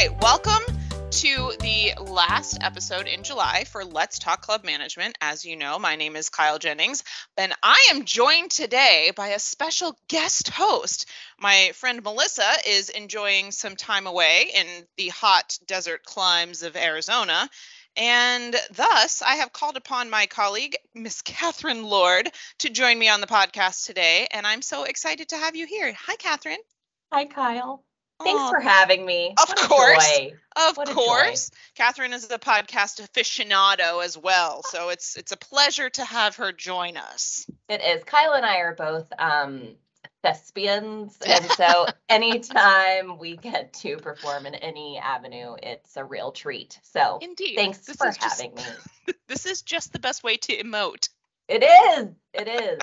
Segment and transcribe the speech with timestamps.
[0.00, 0.76] right, welcome
[1.10, 5.18] to the last episode in July for Let's Talk Club Management.
[5.20, 7.02] As you know, my name is Kyle Jennings,
[7.36, 11.06] and I am joined today by a special guest host.
[11.40, 14.66] My friend Melissa is enjoying some time away in
[14.96, 17.50] the hot desert climes of Arizona.
[17.96, 23.20] And thus, I have called upon my colleague, Miss Catherine Lord, to join me on
[23.20, 24.28] the podcast today.
[24.30, 25.92] And I'm so excited to have you here.
[25.92, 26.62] Hi, Catherine.
[27.10, 27.82] Hi, Kyle.
[28.22, 29.34] Thanks for having me.
[29.40, 30.12] Of course.
[30.56, 31.50] Of what course.
[31.74, 34.62] Catherine is a podcast aficionado as well.
[34.64, 37.46] So it's it's a pleasure to have her join us.
[37.68, 38.02] It is.
[38.04, 39.76] Kyle and I are both um
[40.22, 41.16] thespians.
[41.26, 46.78] And so anytime we get to perform in any avenue, it's a real treat.
[46.82, 47.56] So Indeed.
[47.56, 48.66] thanks this for having just,
[49.06, 49.14] me.
[49.28, 51.08] This is just the best way to emote.
[51.48, 52.08] It is.
[52.34, 52.78] It is.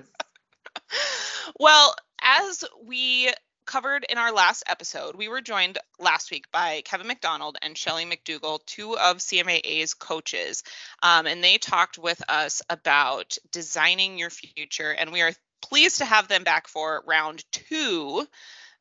[1.59, 3.31] well, as we
[3.65, 8.05] covered in our last episode, we were joined last week by Kevin McDonald and Shelly
[8.05, 10.63] McDougall, two of CMAA's coaches.
[11.03, 14.91] Um, and they talked with us about designing your future.
[14.91, 18.27] And we are pleased to have them back for round two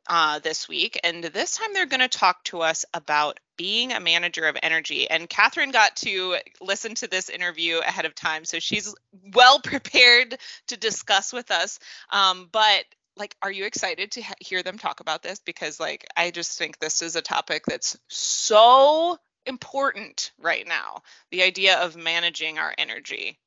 [0.06, 0.98] uh, this week.
[1.02, 5.08] And this time they're going to talk to us about being a manager of energy.
[5.08, 8.44] And Catherine got to listen to this interview ahead of time.
[8.44, 8.94] So she's
[9.32, 10.36] well prepared
[10.68, 11.78] to discuss with us.
[12.10, 12.84] Um, but
[13.16, 15.40] like are you excited to hear them talk about this?
[15.40, 21.42] Because like i just think this is a topic that's so important right now the
[21.42, 23.38] idea of managing our energy.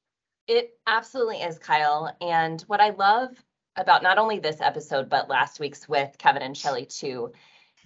[0.47, 2.15] It absolutely is kyle.
[2.21, 3.29] And what i love
[3.75, 7.31] about not only this episode but last week's with kevin and shelly too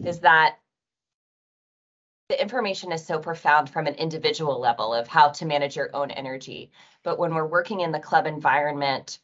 [0.04, 0.58] is that
[2.32, 6.12] the information is so profound from an individual level of how to manage your own
[6.12, 6.72] energy.
[7.04, 9.20] But when we're working in the club environment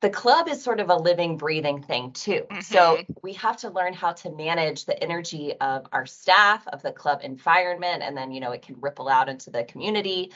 [0.00, 2.46] the club is sort of a living, breathing thing too.
[2.50, 2.60] Mm-hmm.
[2.60, 6.92] So we have to learn how to manage the energy of our staff, of the
[6.92, 10.32] club environment, and then, you know, it can ripple out into the community.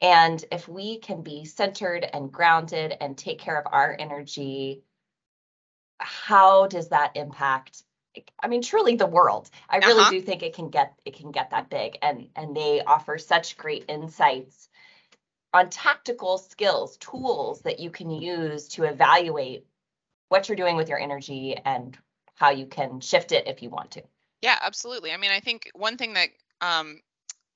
[0.00, 4.82] And if we can be centered and grounded and take care of our energy,
[5.98, 7.84] how does that impact?
[8.42, 9.48] I mean, truly the world.
[9.68, 10.10] I really uh-huh.
[10.10, 11.98] do think it can get it can get that big.
[12.02, 14.68] And and they offer such great insights
[15.54, 19.64] on tactical skills, tools that you can use to evaluate
[20.28, 21.96] what you're doing with your energy and
[22.34, 24.02] how you can shift it if you want to.
[24.42, 25.12] Yeah, absolutely.
[25.12, 27.00] I mean, I think one thing that um,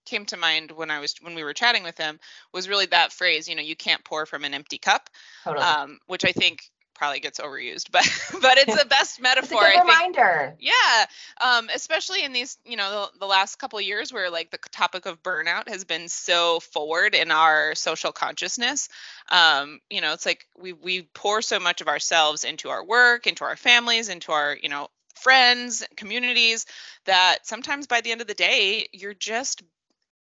[0.07, 2.21] came to mind when I was when we were chatting with him
[2.55, 3.49] was really that phrase.
[3.49, 5.11] You know, you can't pour from an empty cup,
[5.43, 5.67] totally.
[5.67, 6.61] um, which I think
[6.99, 8.03] probably gets overused, but
[8.43, 9.61] but it's the best metaphor.
[9.65, 10.57] it's a good reminder.
[10.59, 11.07] Yeah,
[11.41, 15.07] um, especially in these, you know, the, the last couple years where like the topic
[15.07, 18.89] of burnout has been so forward in our social consciousness.
[19.29, 23.27] Um, you know, it's like we we pour so much of ourselves into our work,
[23.27, 26.67] into our families, into our you know friends, communities
[27.05, 29.63] that sometimes by the end of the day you're just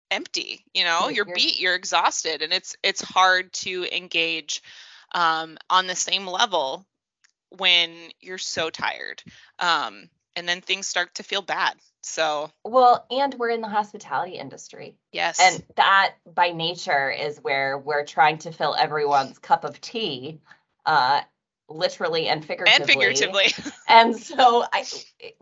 [0.09, 4.61] empty you know you're, you're beat you're exhausted and it's it's hard to engage
[5.13, 6.85] um, on the same level
[7.57, 9.21] when you're so tired.
[9.59, 11.75] Um, and then things start to feel bad.
[12.03, 14.95] So, well, and we're in the hospitality industry.
[15.11, 15.39] Yes.
[15.39, 20.39] And that by nature is where we're trying to fill everyone's cup of tea,
[20.85, 21.21] uh,
[21.69, 22.81] literally and figuratively.
[22.81, 23.73] And figuratively.
[23.87, 24.83] and so, I,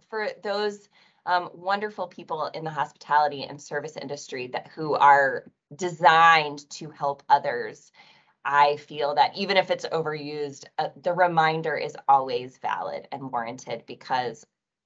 [0.09, 0.89] for those
[1.25, 7.23] um, wonderful people in the hospitality and service industry that who are designed to help
[7.29, 7.91] others
[8.45, 13.83] I feel that even if it's overused, uh, the reminder is always valid and warranted
[13.85, 14.45] because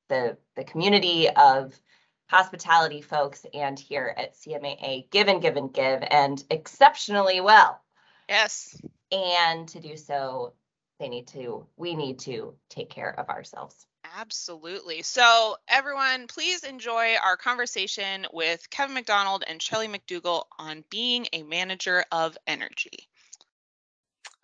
[0.10, 1.80] the the community of
[2.28, 7.80] hospitality folks and here at CMAA give and give and give and exceptionally well.
[8.28, 8.80] Yes.
[9.12, 10.54] And to do so,
[11.00, 13.86] they need to we need to take care of ourselves.
[14.16, 15.02] Absolutely.
[15.02, 21.44] So, everyone, please enjoy our conversation with Kevin McDonald and Shelly McDougall on being a
[21.44, 23.10] manager of energy.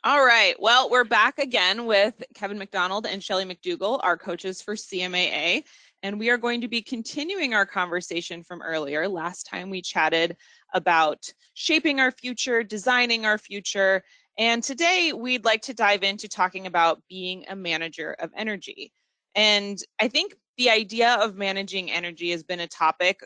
[0.06, 0.56] All right.
[0.62, 5.64] Well, we're back again with Kevin McDonald and Shelly McDougall, our coaches for CMAA.
[6.04, 9.10] And we are going to be continuing our conversation from earlier.
[9.10, 10.38] Last time we chatted
[10.74, 14.02] about shaping our future, designing our future.
[14.38, 18.94] And today we'd like to dive into talking about being a manager of energy.
[19.36, 23.20] And I think the idea of managing energy has been a topic,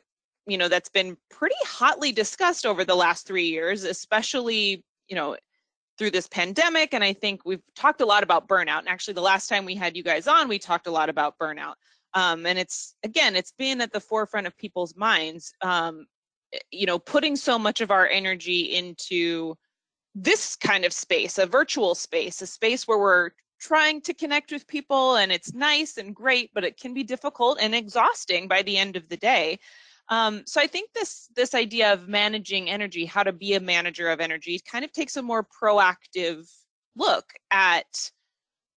[0.47, 5.38] you know, that's been pretty hotly discussed over the last three years, especially, you know,
[5.98, 6.94] through this pandemic.
[6.94, 8.80] And I think we've talked a lot about burnout.
[8.80, 11.38] And actually, the last time we had you guys on, we talked a lot about
[11.38, 11.75] burnout.
[12.13, 15.54] Um, and it's, again, it's been at the forefront of people's minds.
[15.62, 16.06] Um,
[16.54, 19.56] eh, you know, putting so much of our energy into
[20.16, 24.68] this kind of space, a virtual space, a space where we're trying to connect with
[24.68, 28.78] people and it's nice and great, but it can be difficult and exhausting by the
[28.78, 29.57] end of the day.
[30.09, 34.09] Um, so I think this this idea of managing energy, how to be a manager
[34.09, 36.50] of energy, kind of takes a more proactive
[36.95, 38.11] look at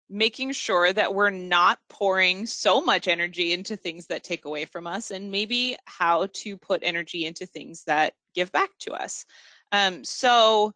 [0.09, 4.87] making sure that we're not pouring so much energy into things that take away from
[4.87, 9.25] us and maybe how to put energy into things that give back to us.
[9.73, 10.73] Um, so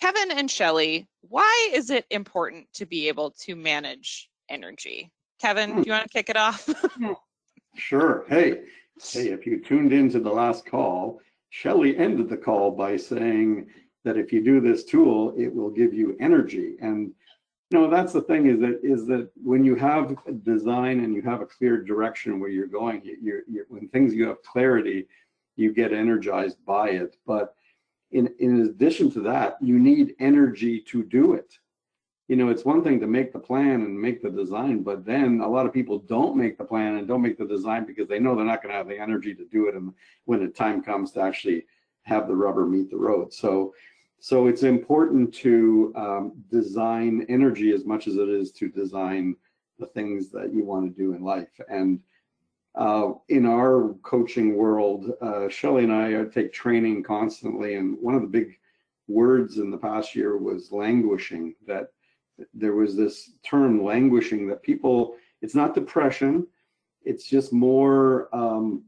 [0.00, 5.10] Kevin and Shelly, why is it important to be able to manage energy?
[5.40, 5.82] Kevin, hmm.
[5.82, 6.68] do you want to kick it off?
[7.76, 8.26] sure.
[8.28, 8.60] Hey,
[9.00, 11.20] hey, if you tuned into the last call,
[11.50, 13.68] Shelly ended the call by saying
[14.04, 16.76] that if you do this tool, it will give you energy.
[16.80, 17.12] And
[17.70, 21.22] you know, that's the thing is that is that when you have design and you
[21.22, 25.08] have a clear direction where you're going, you, you when things you have clarity,
[25.56, 27.16] you get energized by it.
[27.26, 27.54] But
[28.12, 31.58] in, in addition to that, you need energy to do it.
[32.28, 35.40] You know, it's one thing to make the plan and make the design, but then
[35.40, 38.18] a lot of people don't make the plan and don't make the design because they
[38.18, 39.92] know they're not going to have the energy to do it and
[40.24, 41.64] when the time comes to actually
[42.02, 43.32] have the rubber meet the road.
[43.32, 43.74] So,
[44.18, 49.36] so it's important to um, design energy as much as it is to design
[49.78, 51.60] the things that you want to do in life.
[51.68, 52.00] And
[52.74, 58.22] uh, in our coaching world, uh, Shelly and I take training constantly, and one of
[58.22, 58.58] the big
[59.08, 61.54] words in the past year was languishing.
[61.66, 61.88] That
[62.54, 66.46] there was this term languishing that people, it's not depression,
[67.02, 68.82] it's just more um,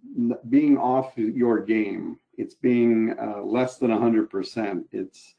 [0.48, 2.18] being off your game.
[2.36, 4.84] It's being uh, less than 100%.
[4.92, 5.34] It's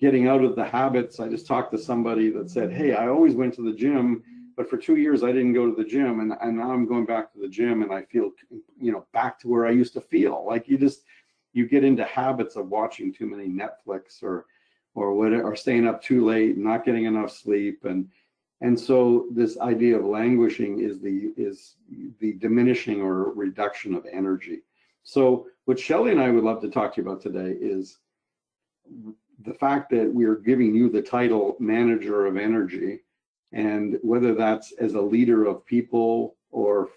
[0.00, 1.20] getting out of the habits.
[1.20, 4.22] I just talked to somebody that said, Hey, I always went to the gym
[4.56, 7.04] but for two years I didn't go to the gym and, and now I'm going
[7.04, 8.30] back to the gym and I feel
[8.80, 11.02] you know back to where I used to feel like you just
[11.52, 14.46] you get into habits of watching too many Netflix or
[14.96, 18.08] or what or staying up too late not getting enough sleep and
[18.60, 21.76] and so this idea of languishing is the is
[22.20, 24.62] the diminishing or reduction of energy.
[25.02, 27.98] So what Shelly and I would love to talk to you about today is
[29.44, 33.00] the fact that we are giving you the title manager of energy
[33.52, 36.88] and whether that's as a leader of people or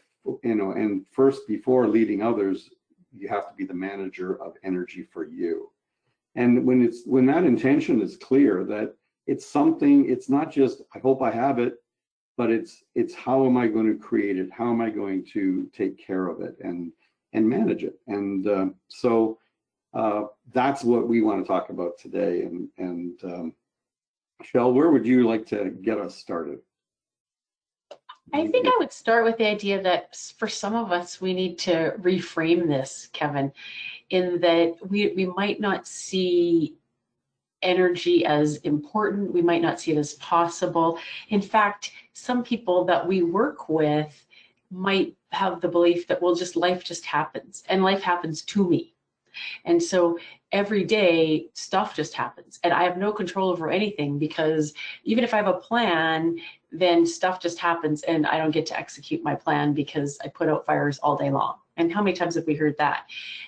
[0.44, 2.70] you know and first before leading others
[3.12, 5.70] you have to be the manager of energy for you
[6.40, 8.96] and when it's when that intention is clear that
[9.28, 11.76] it's something it's not just i hope i have it
[12.40, 14.50] but it's it's how am i going to create it?
[14.50, 16.94] How am i going to take care of it and
[17.34, 18.00] and manage it?
[18.08, 19.40] And uh, so
[19.94, 22.44] uh, that's what we want to talk about today.
[22.44, 23.54] And and um,
[24.42, 26.60] Shell, where would you like to get us started?
[28.34, 31.58] I think I would start with the idea that for some of us, we need
[31.60, 33.52] to reframe this, Kevin,
[34.10, 36.76] in that we, we might not see
[37.62, 39.34] energy as important.
[39.34, 41.00] We might not see it as possible.
[41.30, 44.26] In fact, some people that we work with
[44.72, 48.94] might have the belief that, well, just life just happens and life happens to me.
[49.66, 50.18] And so
[50.52, 54.74] every day stuff just happens and I have no control over anything because
[55.04, 56.38] even if I have a plan,
[56.72, 60.50] then stuff just happens and I don't get to execute my plan because I put
[60.50, 61.56] out fires all day long.
[61.78, 63.06] And how many times have we heard that?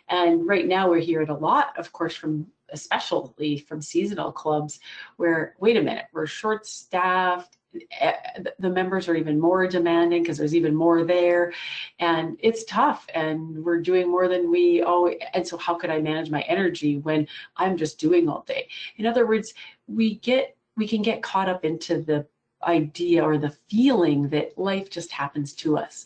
[0.07, 4.79] And right now we're hearing a lot, of course, from especially from seasonal clubs
[5.17, 7.57] where, wait a minute, we're short staffed,
[8.01, 8.13] Eh,
[8.59, 11.53] the members are even more demanding because there's even more there
[11.99, 15.97] and it's tough and we're doing more than we always and so how could i
[16.01, 17.25] manage my energy when
[17.55, 19.53] i'm just doing all day in other words
[19.87, 22.27] we get we can get caught up into the
[22.63, 26.05] idea or the feeling that life just happens to us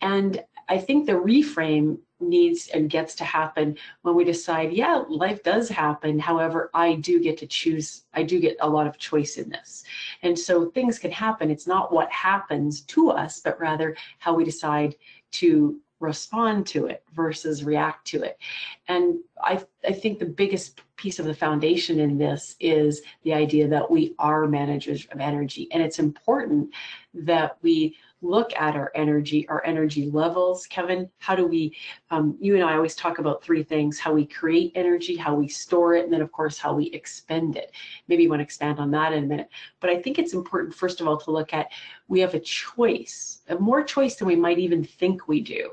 [0.00, 5.42] and i think the reframe needs and gets to happen when we decide, yeah, life
[5.42, 6.18] does happen.
[6.18, 9.84] However, I do get to choose, I do get a lot of choice in this.
[10.22, 11.50] And so things can happen.
[11.50, 14.96] It's not what happens to us, but rather how we decide
[15.32, 18.38] to respond to it versus react to it.
[18.86, 19.54] And I,
[19.86, 24.14] I think the biggest piece of the foundation in this is the idea that we
[24.18, 25.68] are managers of energy.
[25.72, 26.70] And it's important
[27.14, 30.66] that we look at our energy, our energy levels.
[30.66, 31.62] Kevin, how do we,
[32.10, 35.46] um, you and I always talk about three things, how we create energy, how we
[35.46, 37.70] store it, and then of course, how we expend it.
[38.08, 39.48] Maybe you want to expand on that in a minute.
[39.80, 41.68] But I think it's important, first of all, to look at,
[42.08, 45.64] we have a choice, a more choice than we might even think we do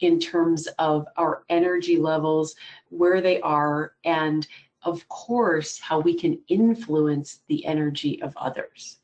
[0.00, 2.54] in terms of our energy levels,
[2.88, 4.46] where they are, and
[4.84, 8.98] of course, how we can influence the energy of others.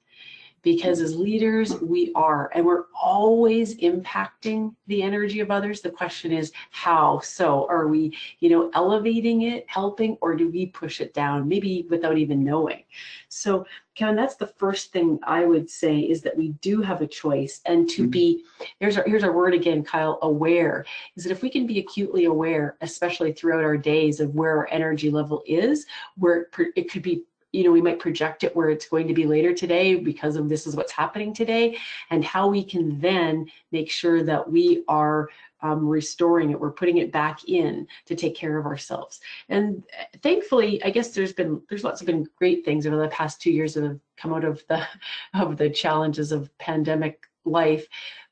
[0.62, 5.80] Because as leaders, we are, and we're always impacting the energy of others.
[5.80, 7.20] The question is how?
[7.20, 11.86] So are we, you know, elevating it, helping, or do we push it down, maybe
[11.88, 12.82] without even knowing?
[13.28, 17.06] So Kevin, that's the first thing I would say is that we do have a
[17.06, 18.10] choice and to Mhm.
[18.10, 18.44] be,
[18.78, 20.84] here's our, here's our word again, Kyle, aware,
[21.16, 24.68] is that if we can be acutely aware, especially throughout our days of where our
[24.70, 25.86] energy level is,
[26.16, 29.14] where it it could be, you know, we might project it where it's going to
[29.14, 31.78] be later today because of this is what's happening today
[32.10, 35.28] and how we can then make sure that we are
[35.60, 39.20] um, restoring it, we're putting it back in to take care of ourselves.
[39.48, 43.08] And uh, thankfully, I guess there's been there's lots of been great things over the
[43.08, 44.86] past two years that have come out of the
[45.34, 47.86] of the challenges of pandemic life.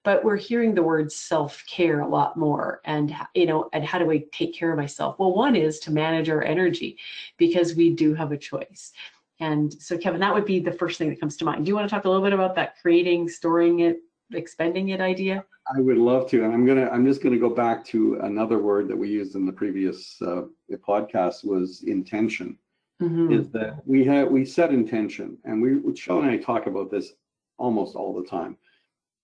[0.04, 4.08] But we're hearing the word self-care a lot more, and you know, and how do
[4.12, 5.18] I take care of myself?
[5.18, 6.96] Well, one is to manage our energy,
[7.38, 8.92] because we do have a choice.
[9.40, 11.64] And so, Kevin, that would be the first thing that comes to mind.
[11.64, 13.98] Do you want to talk a little bit about that creating, storing it,
[14.32, 15.44] expending it idea?
[15.76, 18.86] I would love to, and I'm gonna, I'm just gonna go back to another word
[18.86, 20.42] that we used in the previous uh,
[20.86, 22.56] podcast was intention.
[23.02, 23.38] Mhm.
[23.38, 27.12] Is that we have, we set intention, and we, Shelley and I talk about this
[27.58, 28.56] almost all the time.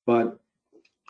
[0.06, 0.38] But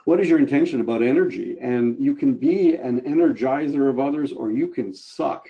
[0.04, 1.56] what is your intention about energy?
[1.60, 5.48] And you can be an energizer of others, or you can suck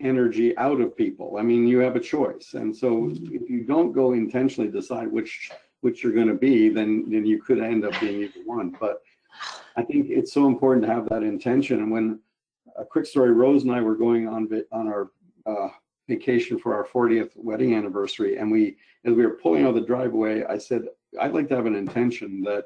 [0.00, 1.36] energy out of people.
[1.38, 2.54] I mean, you have a choice.
[2.54, 7.04] And so if you don't go intentionally decide which which you're going to be, then
[7.08, 8.74] then you could end up being either one.
[8.78, 9.00] But
[9.76, 11.78] I think it's so important to have that intention.
[11.78, 12.20] And when
[12.76, 15.10] a quick story, Rose and I were going on on our
[15.46, 15.68] uh,
[16.08, 20.44] vacation for our 40th wedding anniversary, and we as we were pulling out the driveway,
[20.44, 20.82] I said
[21.20, 22.64] I'd like to have an intention that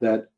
[0.00, 0.28] that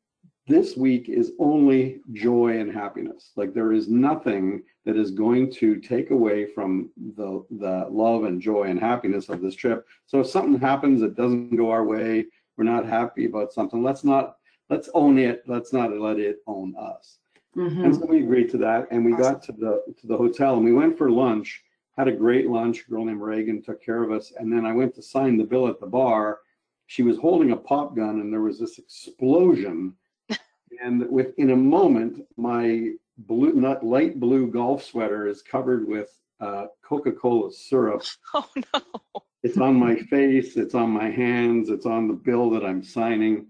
[0.47, 3.31] this week is only joy and happiness.
[3.35, 8.41] Like there is nothing that is going to take away from the the love and
[8.41, 9.87] joy and happiness of this trip.
[10.05, 12.25] So if something happens that doesn't go our way,
[12.57, 13.83] we're not happy about something.
[13.83, 14.37] Let's not
[14.69, 15.43] let's own it.
[15.47, 17.19] Let's not let it own us.
[17.55, 17.85] Mhm.
[17.85, 20.65] And so we agreed to that, and we got to the to the hotel, and
[20.65, 21.63] we went for lunch.
[21.97, 22.85] Had a great lunch.
[22.87, 25.43] A girl named Reagan took care of us, and then I went to sign the
[25.43, 26.39] bill at the bar.
[26.89, 29.93] She was holding a pop gun, and there was this explosion.
[30.83, 36.65] and within a moment, my blue, not light blue golf sweater is covered with uh,
[36.83, 38.03] Coca-Cola syrup.
[38.33, 38.81] Oh no.
[39.41, 40.57] It's on my face.
[40.57, 41.69] It's on my hands.
[41.69, 43.47] It's on the bill that I'm signing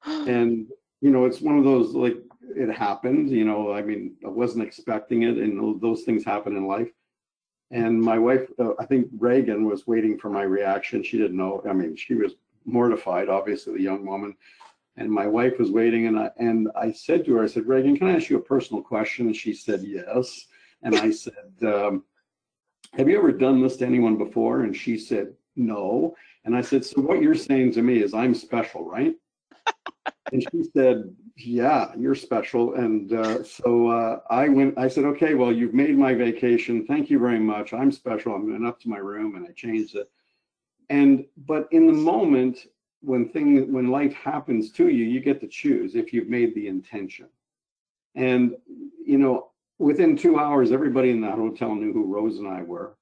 [0.06, 0.66] and
[1.00, 2.16] you know it's one of those like
[2.56, 6.66] it happened you know i mean i wasn't expecting it and those things happen in
[6.66, 6.90] life
[7.70, 11.62] and my wife uh, i think reagan was waiting for my reaction she didn't know
[11.68, 12.34] i mean she was
[12.68, 14.34] mortified obviously the young woman
[14.96, 17.96] and my wife was waiting and i and i said to her i said reagan
[17.96, 20.46] can i ask you a personal question and she said yes
[20.82, 22.04] and i said um,
[22.94, 26.84] have you ever done this to anyone before and she said no and i said
[26.84, 29.14] so what you're saying to me is i'm special right
[30.32, 32.74] and she said, yeah, you're special.
[32.74, 36.84] And uh, so uh, I went, I said, okay, well, you've made my vacation.
[36.86, 37.72] Thank you very much.
[37.72, 38.34] I'm special.
[38.34, 40.10] I went up to my room and I changed it.
[40.90, 42.66] And, but in the moment,
[43.00, 46.66] when thing, when life happens to you, you get to choose if you've made the
[46.68, 47.28] intention.
[48.14, 48.56] And,
[49.04, 52.96] you know, within two hours, everybody in that hotel knew who Rose and I were.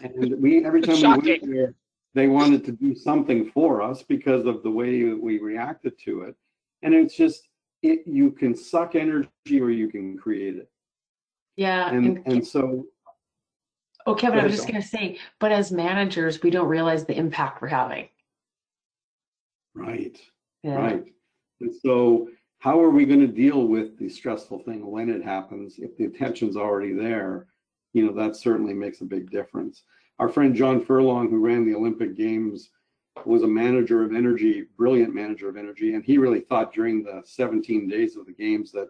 [0.00, 1.74] And we, every time we went there,
[2.14, 6.34] they wanted to do something for us because of the way we reacted to it.
[6.82, 7.48] And it's just,
[7.82, 9.28] it, you can suck energy
[9.60, 10.70] or you can create it.
[11.56, 11.90] Yeah.
[11.90, 12.86] And, and- and so,
[14.06, 17.16] Oh, Kevin, I was just going to say, but as managers, we don't realize the
[17.16, 18.08] impact we're having.
[19.74, 20.16] right,
[20.62, 20.76] Yeah.
[20.76, 21.04] right.
[21.60, 22.28] And so
[22.60, 25.78] how are we going to deal with the stressful thing when it happens?
[25.78, 27.48] If the attention's already there,
[27.92, 29.82] you know, that certainly makes a big difference.
[30.18, 32.70] Our friend John Furlong, who ran the Olympic Games,
[33.24, 37.22] was a manager of energy, brilliant manager of energy, and he really thought during the
[37.24, 38.88] 17 days of the games that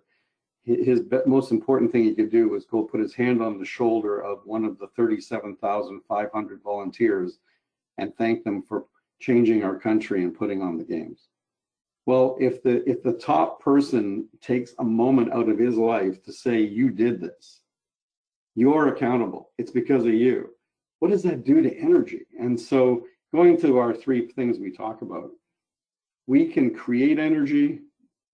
[0.67, 4.21] his most important thing he could do was go put his hand on the shoulder
[4.21, 7.39] of one of the 37,500 volunteers
[7.99, 8.87] and thank them for
[9.21, 11.29] changing our country and putting on the games.
[12.05, 16.33] Well, if the if the top person takes a moment out of his life to
[16.33, 17.63] say you did this,
[18.57, 19.51] you're accountable.
[19.59, 20.51] It's because of you.
[20.99, 22.27] What does that do to energy?
[22.39, 25.31] And so going to our three things we talk about,
[26.27, 27.81] we can create energy,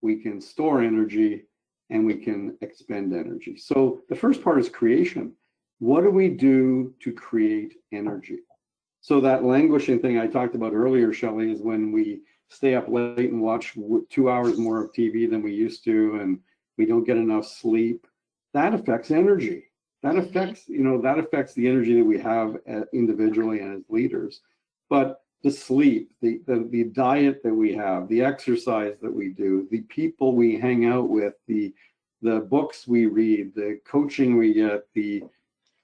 [0.01, 1.45] we can store energy,
[1.93, 3.55] and we can expend energy.
[3.55, 5.31] So the first part is creation.
[5.77, 8.39] What do we do to create energy?
[9.01, 13.31] So that languishing thing I talked about earlier, Shelley, is when we stay up late
[13.31, 13.77] and watch
[14.09, 16.39] two hours more of TV than we used to, and
[16.77, 18.07] we don't get enough sleep.
[18.55, 19.65] That affects energy.
[20.01, 23.83] That affects, you know, that affects the energy that we have uh, individually and as
[23.89, 24.41] leaders.
[24.89, 29.67] But the sleep, the, the, the diet that we have, the exercise that we do,
[29.71, 31.73] the people we hang out with, the,
[32.21, 35.21] the books we read, the coaching we get, the,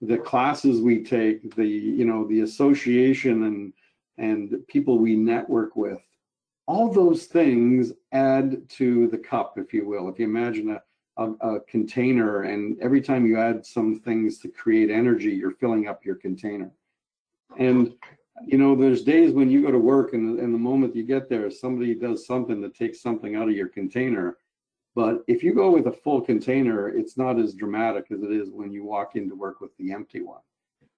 [0.01, 3.73] the classes we take, the, you know, the association and,
[4.17, 5.99] and people we network with,
[6.65, 10.07] all those things add to the cup, if you will.
[10.07, 10.81] If you imagine a,
[11.17, 15.87] a, a, container and every time you add some things to create energy, you're filling
[15.89, 16.71] up your container.
[17.57, 17.95] And
[18.45, 21.29] you know, there's days when you go to work and, and the moment you get
[21.29, 24.37] there, somebody does something that takes something out of your container.
[24.95, 28.49] But if you go with a full container, it's not as dramatic as it is
[28.51, 30.41] when you walk into work with the empty one.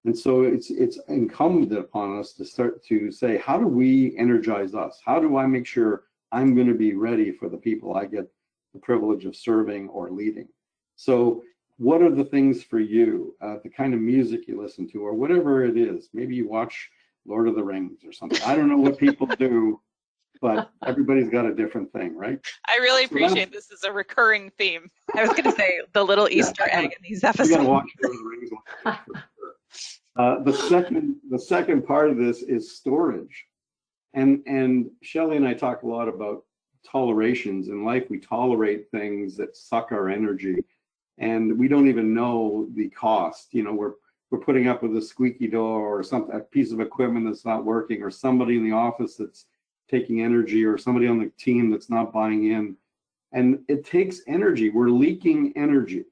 [0.04, 4.74] And so it's it's incumbent upon us to start to say, how do we energize
[4.74, 5.00] us?
[5.04, 8.28] How do I make sure I'm going to be ready for the people I get
[8.72, 10.48] the privilege of serving or leading?
[10.96, 11.44] So
[11.78, 15.14] what are the things for you, uh, the kind of music you listen to, or
[15.14, 16.08] whatever it is?
[16.12, 16.90] Maybe you watch
[17.26, 18.40] Lord of the Rings or something.
[18.42, 19.80] I don't know what people do,
[20.40, 22.38] but everybody's got a different thing, right?
[22.68, 24.90] I really So appreciate this is a recurring theme.
[25.14, 28.14] I was going to say the little Easter egg in these You gotta watch Lord
[28.14, 28.50] of the Rings.
[28.82, 29.24] one sure.
[30.16, 33.46] Uh, the second, the second part of this is storage.
[34.14, 36.44] And, and Shelley and I talk a lot about
[36.90, 38.04] tolerations in life.
[38.10, 40.58] We tolerate things that suck our energy
[41.18, 43.54] and we don't even know the cost.
[43.54, 43.92] You know, we're,
[44.32, 47.66] we're putting up with a squeaky door or something, a piece of equipment that's not
[47.66, 49.44] working or somebody in the office that's
[49.90, 52.74] taking energy or somebody on the team that's not buying in.
[53.32, 54.70] And it takes energy.
[54.70, 56.06] We're leaking energy.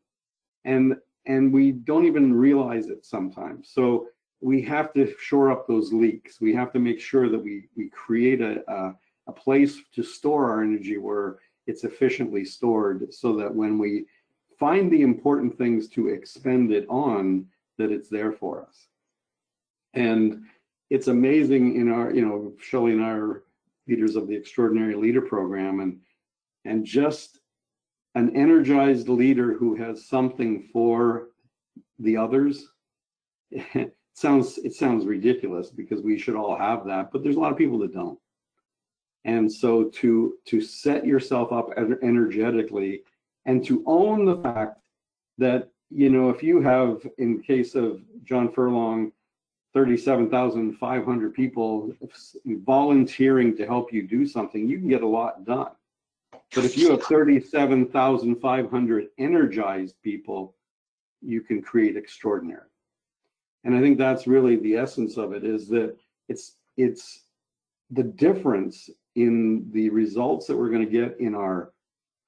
[0.66, 3.70] And and we don't even realize it sometimes.
[3.72, 4.08] So
[4.42, 6.40] we have to shore up those leaks.
[6.40, 8.94] We have to make sure that we we create a a,
[9.28, 14.04] a place to store our energy where it's efficiently stored, so that when we
[14.58, 17.46] find the important things to expend it on,
[17.80, 18.86] that it's there for us.
[19.94, 20.44] And
[20.90, 23.44] it's amazing in our, you know, I are
[23.88, 25.98] leaders of the Extraordinary Leader Program, and
[26.64, 27.40] and just
[28.14, 31.28] an energized leader who has something for
[31.98, 32.66] the others
[33.50, 37.52] it sounds it sounds ridiculous because we should all have that but there's a lot
[37.52, 38.18] of people that don't
[39.24, 41.70] and so to to set yourself up
[42.02, 43.02] energetically
[43.46, 44.80] and to own the fact
[45.38, 49.12] that you know if you have in case of john furlong
[49.72, 51.92] 37,500 people
[52.46, 55.70] volunteering to help you do something you can get a lot done
[56.54, 60.56] but if you have 37,500 energized people,
[61.22, 62.66] you can create extraordinary.
[63.62, 65.96] And I think that's really the essence of it is that
[66.28, 67.22] it's it's
[67.90, 71.72] the difference in the results that we're going to get in our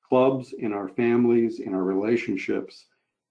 [0.09, 2.87] clubs, in our families, in our relationships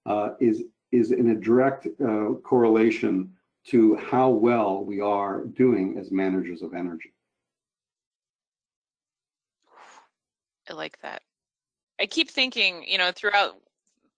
[0.06, 3.32] uh, is is in a direct uh, correlation
[3.64, 7.14] to how well we are doing as managers of energy.
[10.68, 11.22] I like that.
[12.00, 13.56] I keep thinking, you know, throughout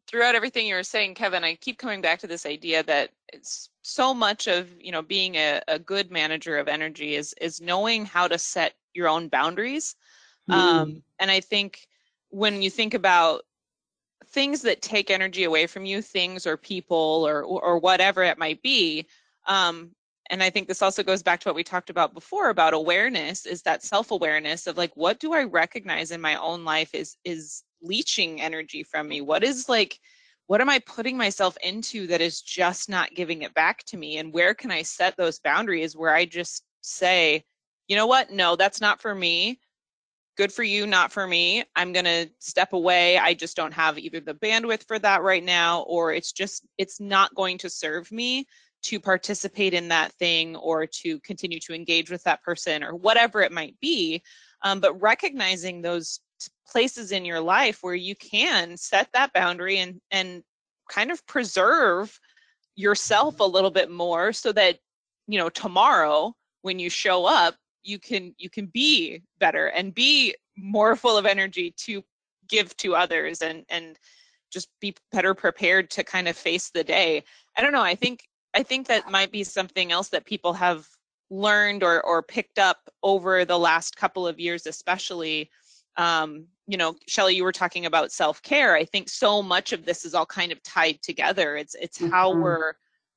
[0.06, 3.70] throughout everything you were saying, Kevin, I keep coming back to this idea that it's
[3.82, 8.04] so much of, you know, being a, a good manager of energy is is knowing
[8.04, 9.96] how to set your own boundaries.
[10.50, 11.88] Um, and I think
[12.28, 13.42] when you think about
[14.26, 18.62] things that take energy away from you, things or people or or whatever it might
[18.62, 19.06] be,
[19.46, 19.90] um,
[20.30, 23.46] and I think this also goes back to what we talked about before about awareness
[23.46, 27.62] is that self-awareness of like what do I recognize in my own life is is
[27.82, 29.20] leaching energy from me?
[29.20, 29.98] What is like
[30.46, 34.18] what am I putting myself into that is just not giving it back to me?
[34.18, 37.44] And where can I set those boundaries where I just say,
[37.88, 38.30] you know what?
[38.30, 39.60] No, that's not for me.
[40.36, 41.62] Good for you, not for me.
[41.76, 43.18] I'm going to step away.
[43.18, 47.00] I just don't have either the bandwidth for that right now or it's just it's
[47.00, 48.46] not going to serve me
[48.82, 53.42] to participate in that thing or to continue to engage with that person or whatever
[53.42, 54.22] it might be.
[54.62, 56.20] Um, but recognizing those
[56.66, 60.42] places in your life where you can set that boundary and and
[60.90, 62.18] kind of preserve
[62.76, 64.78] yourself a little bit more so that
[65.26, 70.34] you know tomorrow when you show up you can you can be better and be
[70.56, 72.02] more full of energy to
[72.48, 73.98] give to others and and
[74.52, 77.22] just be better prepared to kind of face the day
[77.56, 80.86] i don't know i think I think that might be something else that people have
[81.28, 85.50] learned or or picked up over the last couple of years, especially.
[85.96, 88.74] Um, you know, Shelley, you were talking about self care.
[88.74, 91.56] I think so much of this is all kind of tied together.
[91.56, 92.42] It's it's how Mhm.
[92.42, 92.72] we're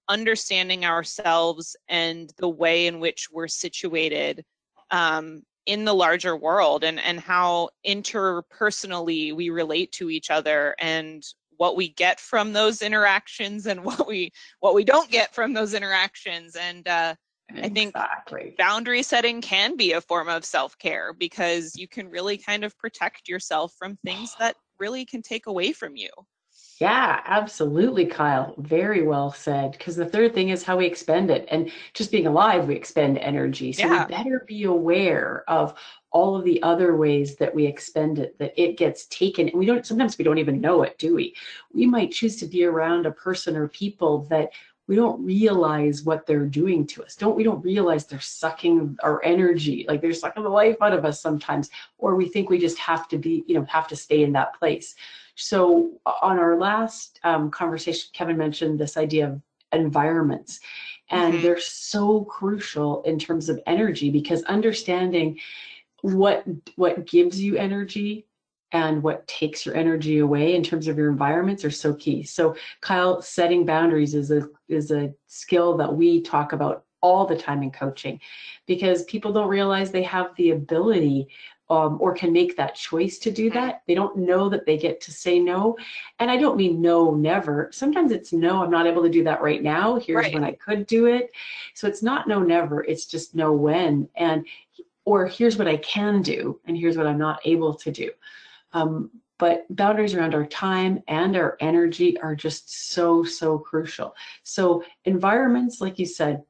[0.10, 4.44] understanding ourselves and the way in which we're situated
[4.92, 11.24] um, in the larger world, and and how interpersonally we relate to each other and
[11.58, 15.74] what we get from those interactions and what we what we don't get from those
[15.74, 17.16] interactions and uh,
[17.56, 17.96] I think
[18.58, 23.30] boundary setting can be a form of self-care because you can really kind of protect
[23.30, 26.10] yourself from things that really can take away from you.
[26.80, 28.54] Yeah, absolutely, Kyle.
[28.58, 29.72] Very well said.
[29.72, 31.48] Because the third thing is how we expend it.
[31.50, 33.74] And just being alive, we expend energy.
[33.74, 34.06] So Yeah.
[34.06, 35.74] we better be aware of
[36.12, 39.50] all of the other ways that we expend it, that it gets taken.
[39.50, 41.36] And we don't, sometimes we don't even know it, do we?
[41.74, 44.50] We might choose to be around a person or people that
[44.88, 47.16] we don't realize what they're doing to us.
[47.16, 51.04] Don't we don't realize they're sucking our energy, like they're sucking the life out of
[51.04, 54.24] us sometimes, or we think we just have to be, you know, have to stay
[54.24, 54.96] in that place.
[55.38, 60.60] So on our last um, conversation, Kevin mentioned this idea of environments,
[61.10, 61.42] and Mhm.
[61.42, 65.40] they're so crucial in terms of energy because understanding
[66.02, 66.44] what
[66.76, 68.26] what gives you energy
[68.72, 72.24] and what takes your energy away in terms of your environments are so key.
[72.24, 77.38] So Kyle, setting boundaries is a is a skill that we talk about all the
[77.38, 78.20] time in coaching
[78.66, 81.28] because people don't realize they have the ability
[81.70, 83.82] um, or can make that choice to do that.
[83.88, 85.76] They don't know that they get to say no.
[86.20, 87.70] And I don't mean no, never.
[87.74, 89.96] Sometimes it's no, I'm not able to do that right now.
[89.96, 90.34] Here's Right.
[90.34, 91.32] when I could do it.
[91.74, 92.84] So it's not no, never.
[92.84, 94.08] It's just no when.
[94.16, 94.46] And
[95.04, 98.12] or here's what I can do, and here's what I'm not able to do.
[98.74, 104.16] Um, but boundaries around our time and our energy are just so, so crucial.
[104.44, 106.44] So, environments, like you said,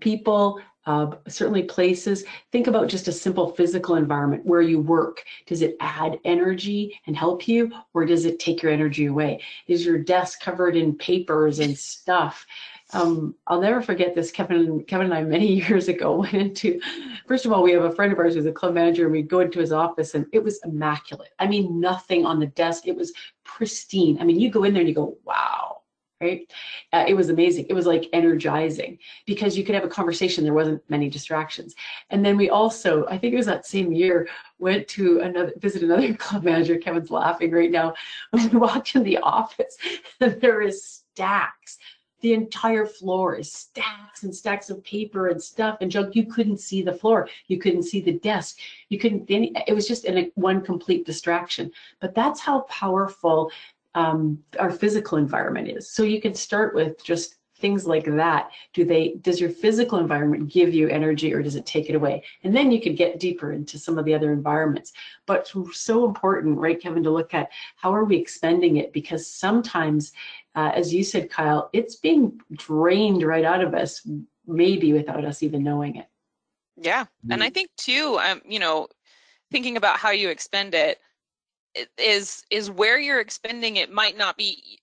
[0.00, 5.24] people, uh, certainly places, think about just a simple physical environment where you work.
[5.46, 9.42] Does it add energy and help you, or does it take your energy away?
[9.66, 12.46] Is your desk covered in papers and stuff?
[12.92, 14.30] Um, I'll never forget this.
[14.30, 16.80] Kevin, Kevin and I many years ago went into.
[17.26, 19.22] First of all, we have a friend of ours who's a club manager, and we
[19.22, 21.30] go into his office, and it was immaculate.
[21.40, 22.86] I mean, nothing on the desk.
[22.86, 23.12] It was
[23.44, 24.18] pristine.
[24.20, 25.75] I mean, you go in there and you go, "Wow!"
[26.20, 26.50] Right?
[26.94, 27.66] Uh, it was amazing.
[27.68, 30.44] It was like energizing because you could have a conversation.
[30.44, 31.74] There wasn't many distractions.
[32.08, 34.26] And then we also, I think it was that same year,
[34.58, 36.78] went to another visit another club manager.
[36.78, 37.94] Kevin's laughing right now.
[38.32, 39.76] We walked in the office,
[40.20, 41.76] and there is stacks
[42.20, 46.16] the entire floor is stacks and stacks of paper and stuff and junk.
[46.16, 47.28] You couldn't see the floor.
[47.46, 48.58] You couldn't see the desk.
[48.88, 51.70] You couldn't, it was just in a, one complete distraction.
[52.00, 53.50] But that's how powerful
[53.96, 55.90] um, our physical environment is.
[55.90, 58.50] So you can start with just things like that.
[58.74, 62.22] Do they, does your physical environment give you energy or does it take it away?
[62.44, 64.92] And then you could get deeper into some of the other environments.
[65.24, 68.92] But so important, right, Kevin, to look at how are we expending it?
[68.92, 70.12] Because sometimes
[70.54, 74.06] uh, as you said, Kyle, it's being drained right out of us,
[74.46, 76.06] maybe without us even knowing it.
[76.76, 77.06] Yeah.
[77.30, 78.88] And I think too, um, you know,
[79.50, 81.00] thinking about how you expend it it
[81.98, 84.80] is is where you're expending it might not be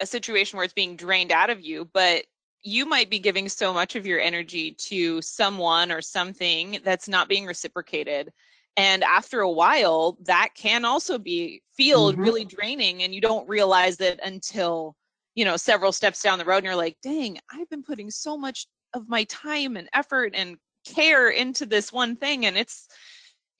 [0.00, 2.24] a situation where it's being drained out of you, but
[2.62, 7.28] you might be giving so much of your energy to someone or something that's not
[7.28, 8.30] being reciprocated.
[8.76, 12.16] And after a while, that can also be feel Mhm.
[12.16, 14.96] really draining and you don't realize it until,
[15.34, 18.36] you know, several steps down the road and you're like, dang, I've been putting so
[18.36, 22.88] much of my time and effort and care into this one thing and it's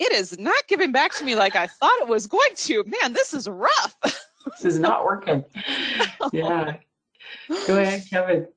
[0.01, 2.83] it is not giving back to me like I thought it was going to.
[2.85, 3.95] Man, this is rough.
[4.03, 5.45] This is not working.
[6.33, 6.77] Yeah.
[7.67, 8.49] Go ahead, Kevin.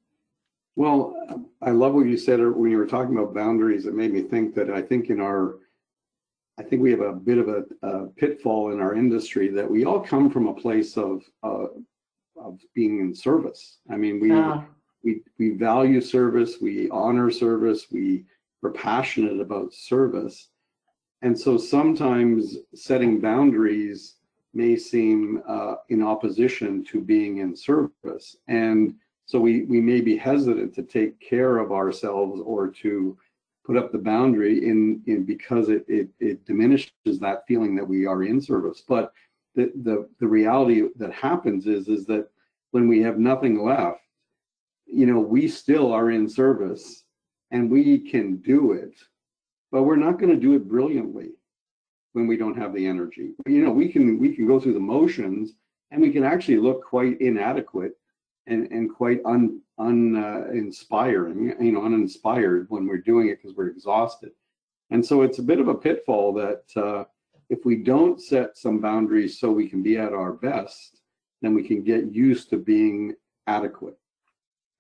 [0.75, 1.15] Well,
[1.62, 3.86] I love what you said when you were talking about boundaries.
[3.86, 5.60] It made me think that I think in our,
[6.58, 9.86] I think we have a bit of a, a pitfall in our industry that we
[9.86, 11.67] all come from a place of, uh,
[12.38, 13.79] of being in service.
[13.91, 14.65] I mean, we, Ah,
[15.03, 18.25] we, we value service, we honor service, we,
[18.62, 20.47] we're passionate about service.
[21.23, 24.15] And so sometimes setting boundaries
[24.53, 28.36] may seem uh, in opposition to being in service.
[28.49, 33.17] And so we, we may be hesitant to take care of ourselves or to
[33.65, 38.05] put up the boundary in, in because it, it, it diminishes that feeling that we
[38.05, 38.83] are in service.
[38.86, 39.13] But
[39.55, 42.27] the, the, the reality that happens is, is that
[42.71, 44.01] when we have nothing left,
[44.86, 47.05] you know, we still are in service
[47.51, 48.95] and we can do it,
[49.73, 51.31] but we're not going to do it brilliantly
[52.13, 53.31] when we don't have the energy.
[53.47, 55.53] You know, we can we can go through the motions
[55.89, 57.93] and we can actually look quite inadequate
[58.45, 63.67] and and quite un un uh, you know, uninspired when we're doing it because we're
[63.67, 64.31] exhausted.
[64.91, 67.05] And so it's a bit of a pitfall that uh,
[67.49, 71.01] if we don't set some boundaries so we can be at our best,
[71.41, 73.15] then we can get used to being
[73.47, 73.97] adequate.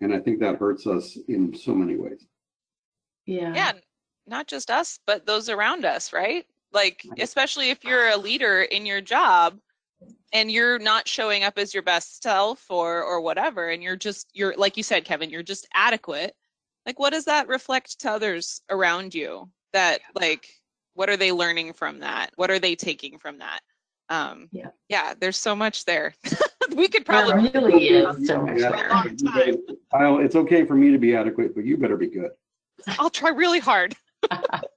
[0.01, 2.27] And I think that hurts us in so many ways.
[3.25, 3.53] yeah.
[3.55, 3.71] yeah,
[4.27, 6.45] not just us, but those around us, right?
[6.71, 9.59] Like, especially if you're a leader in your job
[10.33, 14.29] and you're not showing up as your best self or or whatever, and you're just
[14.33, 16.35] you're like you said, Kevin, you're just adequate.
[16.85, 20.47] like what does that reflect to others around you that like
[20.95, 23.61] what are they learning from that what are they taking from that
[24.09, 24.67] um Yeah.
[24.89, 26.13] yeah there's so much there
[26.75, 28.69] we could probably There probably really is so much Yeah.
[28.69, 29.55] there.
[29.91, 32.31] Kyle, it's okay for me to be adequate, but you better be good.
[32.99, 33.95] i'll try really hard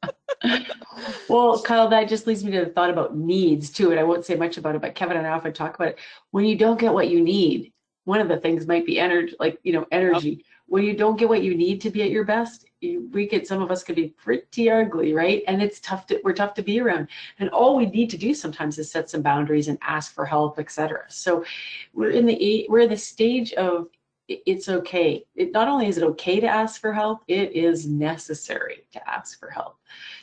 [1.28, 4.24] Well, Kyle, that just leads me to the thought about needs too, and I won't
[4.24, 5.98] say much about it, but Kevin and I often talk about it.
[6.30, 7.72] When you don't get what you need,
[8.04, 10.44] one of the things might be energy, like, you know, energy.
[10.68, 13.46] When you don't get what you need to be at your best, you, we get,
[13.46, 15.42] some of us could be pretty ugly, right?
[15.46, 17.08] And it's tough to, we're tough to be around.
[17.38, 20.58] And all we need to do sometimes is set some boundaries and ask for help,
[20.58, 21.04] et cetera.
[21.08, 21.44] So
[21.92, 23.88] we're in the, we're in the stage of
[24.28, 25.24] it's okay.
[25.34, 29.38] It, not only is it okay to ask for help, it is necessary to ask
[29.38, 29.76] for help.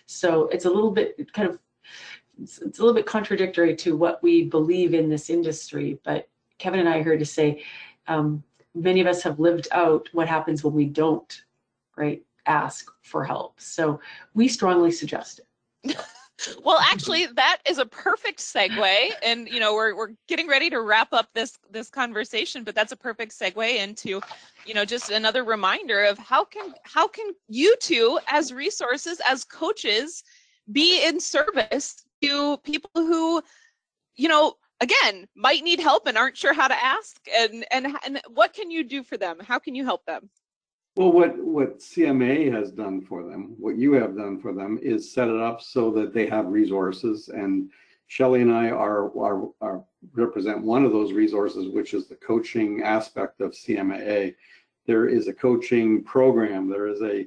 [0.06, 1.60] So it's a little bit kind of,
[2.42, 6.00] it's, it's a little bit contradictory to what we believe in this industry.
[6.04, 7.64] But Kevin and I are here to say,
[8.08, 8.44] um,
[8.76, 11.42] many of us have lived out what happens when we don't,
[11.96, 13.60] right, ask for help.
[13.60, 14.00] So
[14.34, 15.40] we strongly suggest
[15.84, 15.98] it.
[16.64, 20.82] well actually that is a perfect segue and you know we're, we're getting ready to
[20.82, 24.22] wrap up this this conversation but that's a perfect segue into
[24.66, 29.44] you know just another reminder of how can how can you two as resources as
[29.44, 30.24] coaches
[30.72, 33.42] be in service to people who
[34.16, 34.54] you know
[34.84, 38.70] again might need help and aren't sure how to ask and and and what can
[38.70, 39.38] you do for them?
[39.40, 40.30] How can you help them
[40.96, 45.12] Well, what, what CMA has done for them, what you have done for them is
[45.12, 47.30] set it up so that they have resources.
[47.30, 47.72] And
[48.06, 52.84] Shelly and I are, are, are represent one of those resources, which is the coaching
[52.84, 54.36] aspect of CMAA.
[54.86, 56.70] There is a coaching program.
[56.70, 57.26] There is a,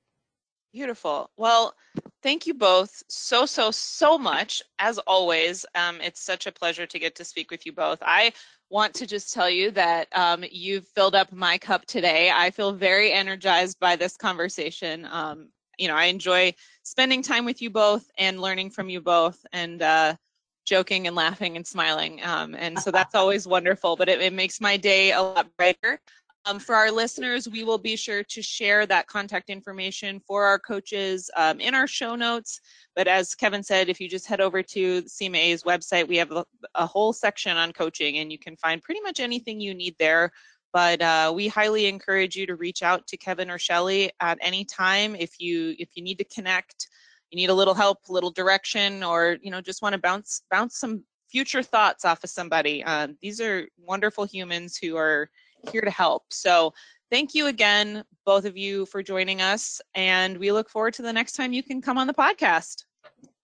[0.73, 1.31] Beautiful.
[1.39, 1.75] Well,
[2.23, 4.61] thank you both so, so, so much.
[4.79, 7.99] As always, um, it's such a pleasure to get to speak with you both.
[8.03, 8.35] I
[8.69, 12.31] want to just tell you that um, you've filled up my cup today.
[12.31, 15.09] I feel very energized by this conversation.
[15.11, 19.45] Um, you know, I enjoy spending time with you both and learning from you both
[19.53, 20.17] and uh,
[20.65, 22.21] joking and laughing and smiling.
[22.23, 26.01] Um, and so that's always wonderful, but it, it makes my day a lot brighter.
[26.47, 30.61] Um, for our listeners, we will be sure to share that contact information for our
[30.61, 32.61] coaches um, in our show notes.
[32.95, 36.45] But as Kevin said, if you just head over to CMA's website, we have a,
[36.77, 40.31] a whole section on coaching and you can find pretty much anything you need there.
[40.77, 44.63] But uh, we highly encourage you to reach out to Kevin or Shelly at any
[44.63, 46.89] time if you if you need to connect,
[47.31, 50.43] you need a little help, a little direction, or you know just want to bounce
[50.51, 52.85] bounce some future thoughts off of somebody.
[52.85, 55.31] Uh, these are wonderful humans who are
[55.73, 56.25] here to help.
[56.31, 56.75] So
[57.11, 59.81] thank you again, both of you, for joining us.
[59.95, 62.85] And we look forward to the next time you can come on the podcast.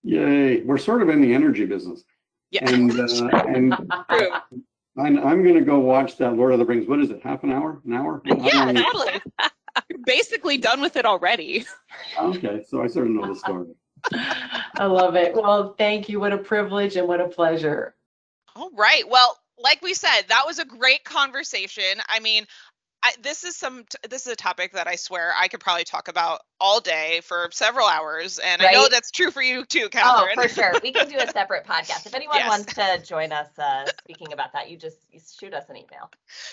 [0.03, 2.05] Yay, we're sort of in the energy business.
[2.51, 2.71] Yeah.
[2.71, 3.75] And, uh, and
[4.95, 5.05] True.
[5.05, 6.87] I'm, I'm gonna go watch that Lord of the Rings.
[6.87, 8.23] What is it, half an hour, an hour?
[8.27, 8.83] Yeah, I don't know.
[8.83, 9.23] totally.
[9.89, 11.65] You're basically done with it already.
[12.19, 13.69] Okay, so I sort of know the story.
[14.13, 15.35] I love it.
[15.35, 16.21] Well, thank you.
[16.21, 17.95] What a privilege and what a pleasure.
[18.55, 19.09] All right.
[19.09, 22.03] Well, like we said, that was a great conversation.
[22.09, 22.47] I mean,
[23.05, 25.83] I, this is some t- this is a topic that I swear I could probably
[25.85, 29.89] talk about all day for several hours, and I know that's true for you too,
[29.89, 30.35] Catherine.
[30.39, 30.73] Oh, for sure.
[30.83, 32.07] We can do a separate podcast.
[32.07, 32.49] If anyone Yes.
[32.49, 36.11] wants to join us uh, speaking about that, you just you shoot us an email.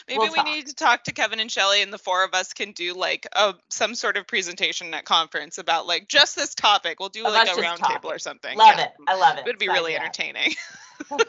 [0.07, 0.45] Maybe We'll we talk.
[0.45, 3.27] need to talk to Kevin and Shelly, and the four of us can do like
[3.33, 6.99] a some sort of presentation at conference about like just this topic.
[6.99, 7.97] We'll do like a just round talking.
[7.97, 8.57] table or something.
[8.57, 8.85] Love Yeah.
[8.85, 8.91] it.
[9.07, 9.41] I love it.
[9.41, 10.53] It would be Sign really entertaining.
[11.09, 11.19] but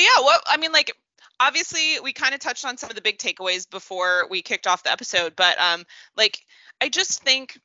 [0.00, 0.92] yeah, what I mean, like
[1.40, 4.82] obviously we kind of touched on some of the big takeaways before we kicked off
[4.82, 5.84] the episode, but um,
[6.16, 6.38] like
[6.80, 7.58] I just think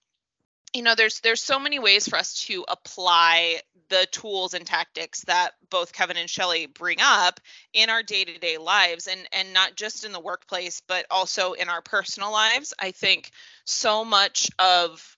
[0.74, 5.22] you know there's there's so many ways for us to apply the tools and tactics
[5.26, 7.42] that both Kevin and Shelly bring up
[7.74, 11.82] in our day-to-day lives and and not just in the workplace but also in our
[11.82, 12.74] personal lives.
[12.80, 13.32] I think
[13.66, 15.18] so much of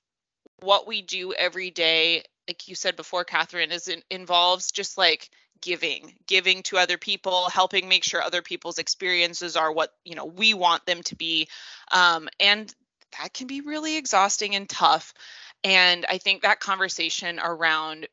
[0.59, 5.29] what we do every day like you said before Catherine is in, involves just like
[5.63, 10.25] giving, giving to other people, helping make sure other people's experiences are what, you know,
[10.25, 11.47] we want them to be.
[11.91, 12.73] Um, and
[13.19, 15.13] that can be really exhausting and tough.
[15.63, 18.07] And I think that conversation around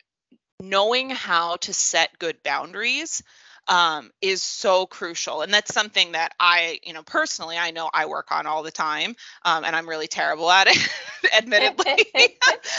[0.61, 3.23] knowing how to set good boundaries
[3.71, 5.43] um, is so crucial.
[5.43, 8.73] And that's something that I, you know, personally, I know I work on all the
[8.73, 10.77] time, um, and I'm really terrible at it,
[11.37, 12.07] admittedly.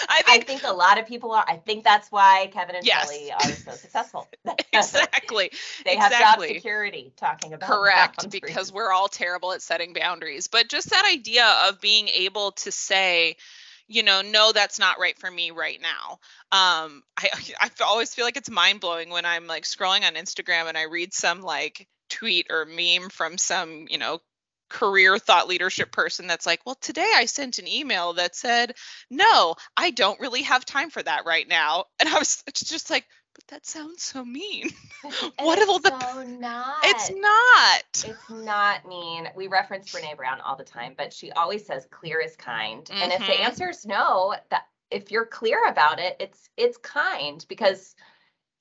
[0.10, 1.45] I I think think a lot of people are.
[1.47, 3.10] I think that's why Kevin and Yes.
[3.10, 4.30] Shelley are so successful.
[4.73, 5.51] exactly.
[5.86, 6.47] they have exactly.
[6.47, 8.41] job security talking about Correct, boundaries.
[8.41, 10.47] because we're all terrible at setting boundaries.
[10.47, 13.38] But just that idea of being able to say,
[13.91, 16.19] you know, no, that's not right for me right now.
[16.51, 20.67] Um, I I always feel like it's mind blowing when I'm like scrolling on Instagram
[20.67, 24.19] and I read some like tweet or meme from some, you know,
[24.69, 28.73] career thought leadership person that's like, well, today I sent an email that said,
[29.10, 31.86] no, I don't really have time for that right now.
[31.99, 34.69] And I was just like, but that sounds so mean.
[35.39, 36.75] What it's will the- so not.
[36.83, 37.83] It's not.
[38.05, 39.27] It's not mean.
[39.35, 42.87] We reference Brene Brown all the time, but she always says clear is kind.
[42.91, 43.39] And if the Mhm.
[43.39, 47.95] answer is no, that if you're clear about it, it's it's kind because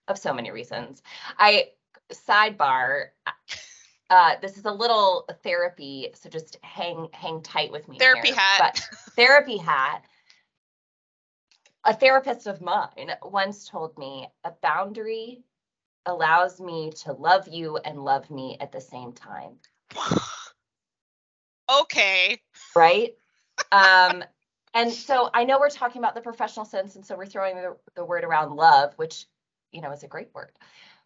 [0.08, 1.02] of so many reasons.
[1.38, 1.70] I
[2.12, 3.08] sidebar.
[4.08, 7.98] Uh, this is a little therapy, so just hang hang tight with me.
[7.98, 8.36] Therapy here.
[8.36, 8.58] hat.
[8.74, 10.04] But therapy hat.
[11.84, 15.44] A therapist of mine once told me a boundary
[16.06, 19.56] allows me to love you and love me at the same time
[21.80, 22.40] okay.
[22.74, 23.14] right?
[23.72, 24.24] um,
[24.74, 27.76] and so I know we're talking about the professional sense, and so we're throwing the,
[27.96, 29.26] the word around love, which
[29.72, 30.52] you know is a great word.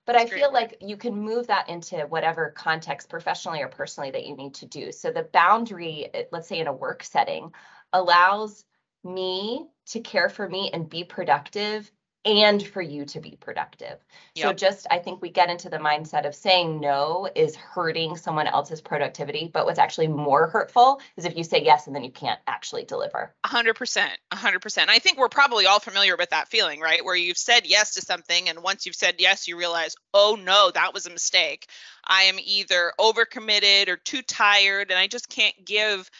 [0.06, 0.54] But It's I feel word.
[0.54, 4.66] like you can move that into whatever context, professionally or personally, that you need to
[4.66, 4.92] do.
[4.92, 7.52] So the boundary, let's say in a work setting,
[7.92, 8.64] allows
[9.04, 11.90] me to care for me and be productive
[12.24, 13.98] and for you to be productive.
[14.34, 18.46] So just I think we get into the mindset of saying no is hurting someone
[18.46, 22.10] else's productivity, but what's actually more hurtful is if you say yes and then you
[22.10, 23.34] can't actually deliver.
[23.44, 24.90] Hundred percent, hundred percent.
[24.90, 27.04] I think we're probably all familiar with that feeling, right?
[27.04, 30.70] Where you've said yes to something, and once you've said yes, you realize, oh no,
[30.74, 31.68] that was a mistake.
[32.06, 36.10] I am either overcommitted or too tired, and I just can't give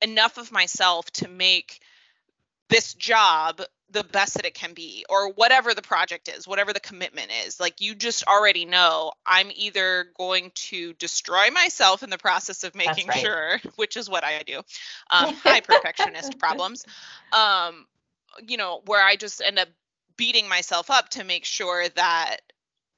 [0.00, 1.80] enough of myself to make
[2.68, 6.80] this job the best that it can be, or whatever the project is, whatever the
[6.80, 7.58] commitment is.
[7.58, 12.74] Like you just already know I'm either going to destroy myself in the process of
[12.74, 13.18] making right.
[13.18, 14.60] sure, which is what I do.
[15.10, 16.84] Um, high perfectionist problems.
[17.32, 17.86] Um,
[18.46, 19.68] you know, where I just end up
[20.16, 22.36] beating myself up to make sure that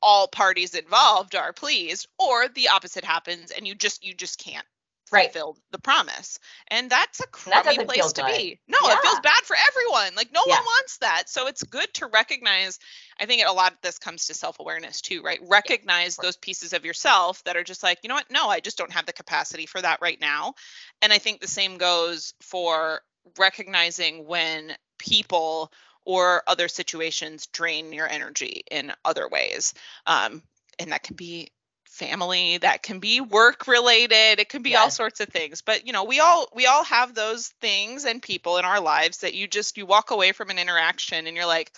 [0.02, 4.66] all parties involved are pleased, or the opposite happens and you just you just can't
[5.12, 5.32] Right.
[5.32, 6.38] fulfill the promise.
[6.68, 8.36] And that's a that crummy doesn't place to good.
[8.36, 8.60] be.
[8.68, 10.14] No, it feels bad for everyone.
[10.14, 10.56] Like no Yeah.
[10.56, 11.24] one wants that.
[11.28, 12.78] So it's good to recognize.
[13.18, 15.40] I think a lot of this comes to self-awareness too, right?
[15.42, 16.26] Recognize course.
[16.26, 18.30] those pieces of yourself that are just like, you know what?
[18.30, 20.54] No, I just don't have the capacity for that right now.
[21.02, 23.02] And I think the same goes for
[23.38, 25.72] recognizing when people
[26.04, 29.74] or other situations drain your energy in other ways.
[30.06, 30.42] Um,
[30.78, 31.50] and that can be
[31.90, 35.92] family that can be work related it can be all sorts of things but you
[35.92, 39.46] know we all we all have those things and people in our lives that you
[39.48, 41.72] just you walk away from an interaction and you're like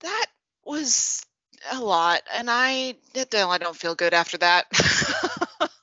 [0.00, 0.26] that
[0.64, 1.24] was
[1.72, 4.66] a lot and i i don't feel good after that.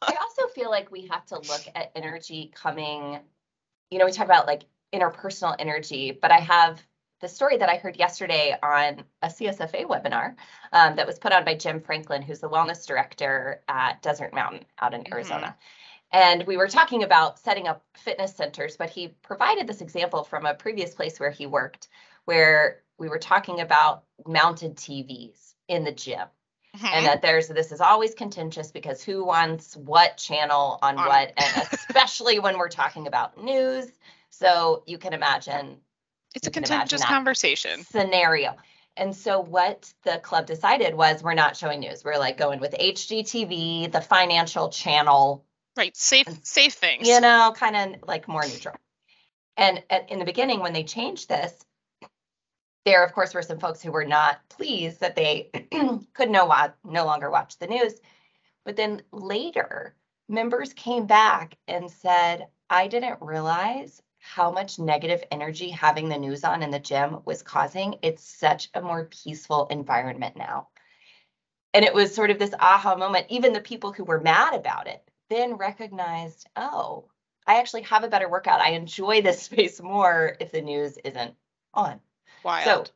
[0.01, 3.19] I also feel like we have to look at energy coming,
[3.89, 6.81] you know, we talk about like interpersonal energy, but I have
[7.19, 10.35] the story that I heard yesterday on a CSFA webinar
[10.71, 14.65] um, that was put on by Jim Franklin, who's the wellness director at Desert Mountain
[14.79, 15.11] out in Mhm.
[15.13, 15.55] Arizona.
[16.11, 20.45] And we were talking about setting up fitness centers, but he provided this example from
[20.45, 21.87] a previous place where he worked,
[22.25, 26.27] where we were talking about mounted TVs in the gym
[26.77, 26.89] Mhm.
[26.93, 31.33] and that there's this is always contentious because who wants what channel on On- what
[31.37, 33.87] and especially when we're talking about news
[34.29, 35.79] so you can imagine
[36.35, 37.83] it's a contentious conversation.
[37.83, 38.55] scenario.
[38.97, 42.03] And so what the club decided was we're not showing news.
[42.03, 45.45] We're like going with hgtv the financial channel.
[45.77, 47.07] Right safe safe things.
[47.07, 48.75] you know kind of like more neutral.
[49.55, 51.53] And at, in the beginning when they changed this
[52.85, 55.49] there of course were some folks who were not pleased that they
[56.13, 57.93] could no, wa- no longer watch the news.
[58.65, 59.95] But then later
[60.27, 64.01] members came back and said i didn't realize
[64.35, 68.69] how much negative energy having the news on in the gym was causing it's such
[68.73, 70.67] a more peaceful environment now
[71.73, 74.87] and it was sort of this aha moment even the people who were mad about
[74.87, 77.05] it then recognized oh
[77.47, 81.33] i actually have a better workout i enjoy this space more if the news isn't
[81.73, 81.99] on
[82.43, 82.93] wild so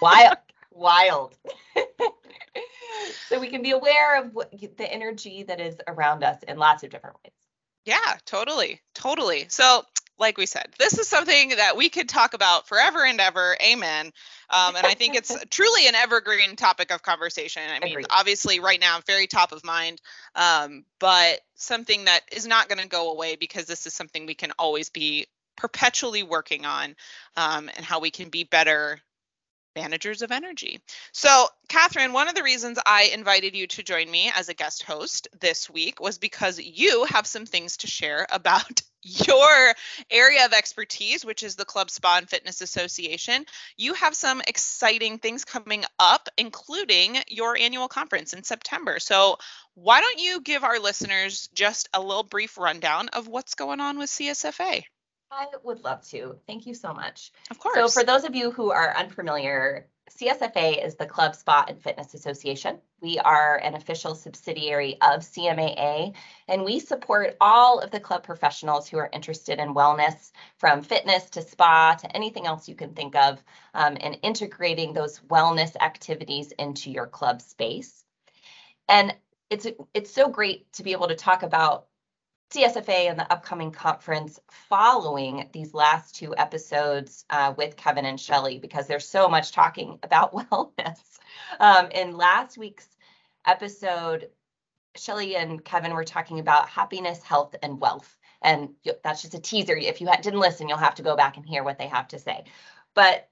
[0.00, 0.36] wild,
[0.76, 1.36] wild.
[3.28, 6.82] so we can be aware of what, the energy that is around us in lots
[6.82, 7.32] of different ways.
[7.84, 8.80] Yeah, totally.
[8.94, 9.46] Totally.
[9.48, 9.84] So,
[10.18, 13.56] like we said, this is something that we could talk about forever and ever.
[13.62, 14.12] Amen.
[14.50, 17.62] Um, and I think it's truly an evergreen topic of conversation.
[17.68, 18.06] I mean, Agreed.
[18.10, 20.00] obviously, right now, very top of mind,
[20.34, 24.34] um, but something that is not going to go away because this is something we
[24.34, 26.94] can always be perpetually working on
[27.36, 29.00] um, and how we can be better
[29.76, 30.80] managers of energy.
[31.12, 34.82] So, Catherine, one of the reasons I invited you to join me as a guest
[34.82, 39.74] host this week was because you have some things to share about your
[40.10, 43.44] area of expertise, which is the Club Spa and Fitness Association.
[43.76, 48.98] You have some exciting things coming up, including your annual conference in September.
[48.98, 49.36] So,
[49.74, 53.98] why don't you give our listeners just a little brief rundown of what's going on
[53.98, 54.84] with CSFA?
[55.30, 56.36] I would love to.
[56.46, 57.32] Thank you so much.
[57.50, 57.76] Of course.
[57.76, 62.14] So, for those of you who are unfamiliar, CSFA is the Club Spa and Fitness
[62.14, 62.78] Association.
[63.00, 66.14] We are an official subsidiary of CMAA,
[66.48, 71.28] and we support all of the club professionals who are interested in wellness, from fitness
[71.30, 73.42] to spa to anything else you can think of,
[73.74, 78.04] um, and integrating those wellness activities into your club space.
[78.88, 79.14] And
[79.50, 81.86] it's it's so great to be able to talk about
[82.52, 88.58] CSFA and the upcoming conference following these last two episodes uh, with Kevin and Shelley
[88.58, 91.00] because there's so much talking about wellness.
[91.58, 92.88] Um, in last week's
[93.46, 94.28] episode,
[94.96, 98.16] Shelley and Kevin were talking about happiness, health, and wealth.
[98.42, 98.70] And
[99.02, 99.76] that's just a teaser.
[99.76, 102.18] If you didn't listen, you'll have to go back and hear what they have to
[102.18, 102.44] say.
[102.94, 103.28] But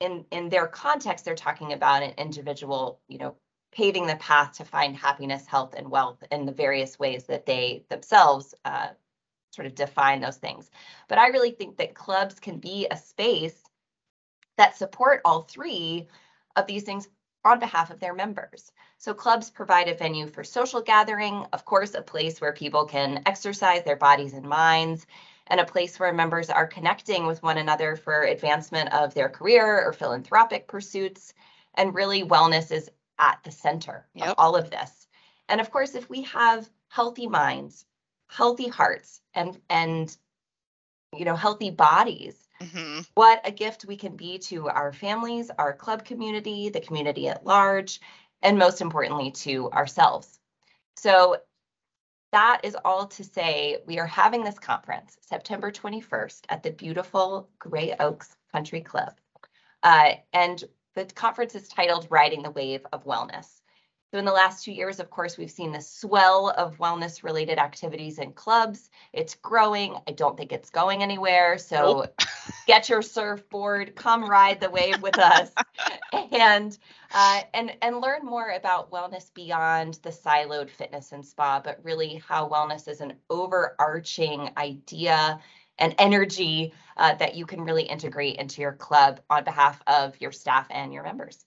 [0.00, 3.36] in in their context, they're talking about an individual, you know,
[3.72, 7.84] paving the path to find happiness, health, and wealth in the various ways that they
[7.88, 8.88] themselves uh,
[9.50, 10.70] sort of define those things.
[11.08, 13.62] But I really think that clubs can be a space
[14.56, 16.06] that support all three
[16.56, 17.08] of these things
[17.44, 18.70] on behalf of their members.
[18.98, 23.22] So clubs provide a venue for social gathering, of course, a place where people can
[23.26, 25.06] exercise their bodies and minds,
[25.48, 29.84] and a place where members are connecting with one another for advancement of their career
[29.84, 31.34] or philanthropic pursuits.
[31.74, 34.28] And really, wellness is at the center Yep.
[34.28, 35.06] of all of this.
[35.48, 37.84] And of course, if we have healthy minds,
[38.28, 40.16] healthy hearts, and and
[41.14, 45.74] you know, healthy bodies, hmm what a gift we can be to our families, our
[45.74, 48.00] club community, the community at large,
[48.40, 50.40] and most importantly to ourselves.
[50.96, 51.36] So
[52.32, 57.50] that is all to say we are having this conference September 21st at the beautiful
[57.58, 59.12] Grey Oaks Country Club.
[59.82, 60.64] Uh, and
[60.94, 63.62] the conference is titled Riding the Wave of Wellness.
[64.12, 67.58] So in the last two years, of course, we've seen the swell of wellness related
[67.58, 68.90] activities and clubs.
[69.14, 69.96] It's growing.
[70.06, 71.56] I don't think it's going anywhere.
[71.56, 72.04] So
[72.66, 75.50] get your surfboard, come ride the wave with us,
[76.30, 76.76] and
[77.14, 82.22] uh, and and learn more about wellness beyond the siloed fitness and spa, but really
[82.28, 85.40] how wellness is an overarching idea
[85.78, 90.32] and energy uh, that you can really integrate into your club on behalf of your
[90.32, 91.44] staff and your members.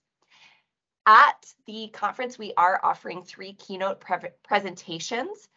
[1.06, 5.48] At the conference, we are offering three keynote pre- presentations.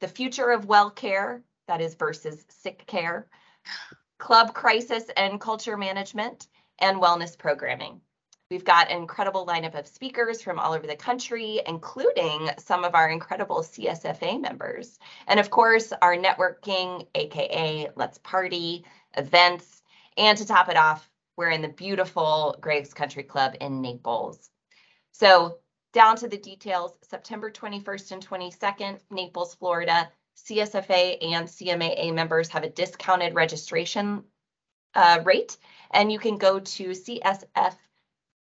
[0.00, 3.28] The future of well care, that is versus sick care,
[4.18, 6.48] club crisis and culture management,
[6.80, 8.00] and wellness programming.
[8.52, 12.94] We've got an incredible lineup of speakers from all over the country, including some of
[12.94, 14.98] our incredible CSFA members.
[15.26, 18.84] And of course, our networking, AKA Let's Party,
[19.16, 19.80] events.
[20.18, 24.50] And to top it off, we're in the beautiful Grey Oaks Country Club in Naples.
[25.12, 25.60] So,
[25.94, 30.10] down to the details September 21st and 22nd, Naples, Florida.
[30.36, 34.24] CSFA and CMAA members have a discounted registration
[34.94, 35.56] uh, rate,
[35.90, 36.94] and you can go to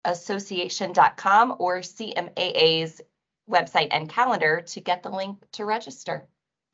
[0.05, 3.01] csfassociation.com or CMAA's
[3.49, 6.27] website and calendar to get the link to register.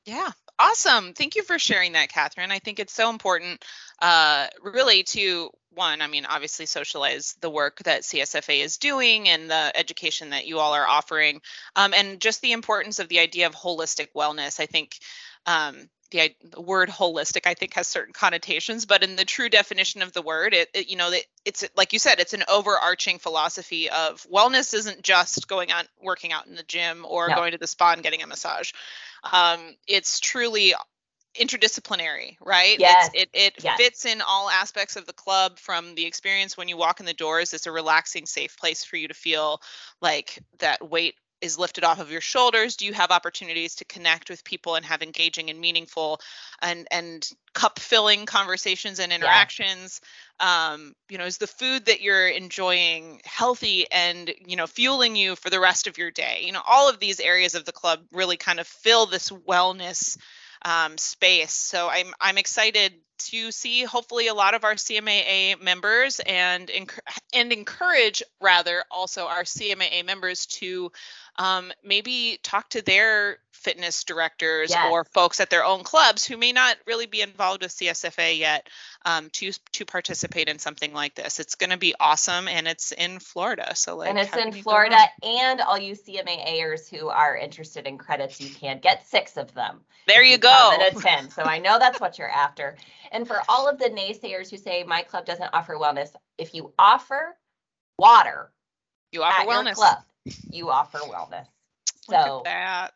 [0.05, 1.13] Yeah, awesome.
[1.13, 2.51] Thank you for sharing that, Catherine.
[2.51, 3.63] I think it's so important,
[4.01, 9.49] uh, really, to one, I mean, obviously socialize the work that CSFA is doing and
[9.49, 11.41] the education that you all are offering,
[11.75, 14.59] um, and just the importance of the idea of holistic wellness.
[14.59, 14.97] I think
[15.45, 20.01] um, the, the word holistic, I think, has certain connotations, but in the true definition
[20.01, 23.19] of the word, it, it you know, it, it's like you said, it's an overarching
[23.19, 27.35] philosophy of wellness isn't just going on working out in the gym or No.
[27.35, 28.71] going to the spa and getting a massage
[29.31, 30.73] um, it's truly
[31.39, 32.77] interdisciplinary, right?
[32.79, 33.77] Yes, It's, it it yes.
[33.77, 37.13] fits in all aspects of the club from the experience when you walk in the
[37.13, 37.53] doors.
[37.53, 39.61] It's a relaxing, safe place for you to feel
[40.01, 42.75] like that weight is lifted off of your shoulders?
[42.75, 46.19] Do you have opportunities to connect with people and have engaging and meaningful
[46.61, 50.01] and and cup filling conversations and interactions?
[50.39, 55.35] Um, you know, is the food that you're enjoying healthy and you know fueling you
[55.35, 56.41] for the rest of your day?
[56.43, 60.17] You know, all of these areas of the club really kind of fill this wellness
[60.63, 61.53] um, space.
[61.53, 66.69] So I'm I'm excited to see hopefully a lot of our CMAA members and
[67.33, 70.91] and encourage rather also our CMAA members to
[71.37, 74.91] um, maybe talk to their fitness directors Yes.
[74.91, 78.67] or folks at their own clubs who may not really be involved with CSFA yet
[79.05, 81.39] um, to to participate in something like this.
[81.39, 83.75] It's going to be awesome, and it's in Florida.
[83.75, 87.97] So like, And it's in you Florida and all you CMAAers who are interested in
[87.97, 89.81] credits, you can get six of them.
[90.07, 90.83] There you come go.
[90.85, 91.33] And attend.
[91.33, 92.77] So I know that's what you're after.
[93.11, 96.73] And for all of the naysayers who say my club doesn't offer wellness, if you
[96.79, 97.37] offer
[97.97, 98.51] water
[99.11, 99.75] You offer at your wellness.
[99.75, 99.99] club,
[100.51, 101.47] you offer wellness.
[102.07, 102.93] Look So at that.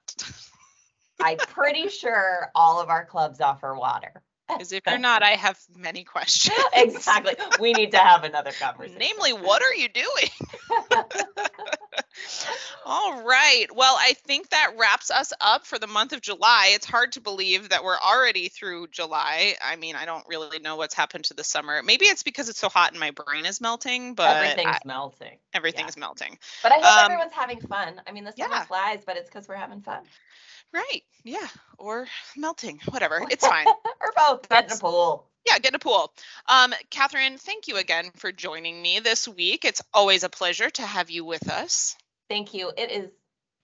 [1.22, 4.24] I'm pretty sure all of our clubs offer water.
[4.52, 6.58] Because if you're not, I have many questions.
[6.74, 7.34] exactly.
[7.60, 8.97] We need to have another conversation.
[8.99, 10.30] Namely, what are you doing?
[12.86, 13.66] All right.
[13.74, 16.72] Well, I think that wraps us up for the month of July.
[16.74, 19.56] It's hard to believe that we're already through July.
[19.64, 21.82] I mean, I don't really know what's happened to the summer.
[21.84, 25.38] Maybe it's because it's so hot and my brain is melting, but Everything's I- melting.
[25.54, 25.99] everything yeah.
[25.99, 26.38] melting.
[26.64, 28.02] But I hope Um, everyone's having fun.
[28.08, 28.64] I mean, the summer yeah.
[28.66, 30.02] flies, but it's because we're having fun.
[30.74, 31.01] Right.
[31.24, 31.47] Yeah.
[31.78, 32.07] Or
[32.38, 32.80] melting.
[32.89, 33.26] Whatever.
[33.30, 33.67] It's fine.
[34.01, 34.49] or both.
[34.49, 35.28] Get in a pool.
[35.45, 36.13] Yeah, get in a pool.
[36.47, 39.65] Um, Catherine, thank you again for joining me this week.
[39.65, 41.95] It's always a pleasure to have you with us.
[42.30, 42.72] Thank you.
[42.78, 43.09] It is